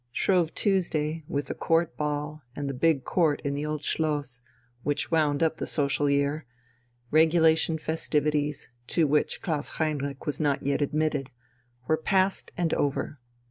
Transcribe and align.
Shrove 0.11 0.55
Tuesday, 0.55 1.23
with 1.27 1.45
the 1.45 1.53
Court 1.53 1.95
Ball 1.95 2.41
and 2.55 2.67
the 2.67 2.73
big 2.73 3.03
Court 3.03 3.39
in 3.45 3.53
the 3.53 3.67
Old 3.67 3.83
Schloss, 3.83 4.41
which 4.81 5.11
wound 5.11 5.43
up 5.43 5.57
the 5.57 5.67
social 5.67 6.09
year 6.09 6.47
regulation 7.11 7.77
festivities, 7.77 8.71
to 8.87 9.05
which 9.05 9.43
Klaus 9.43 9.69
Heinrich 9.77 10.25
was 10.25 10.39
not 10.39 10.63
yet 10.63 10.81
admitted 10.81 11.29
were 11.85 11.97
past 11.97 12.51
and 12.57 12.73
over. 12.73 13.19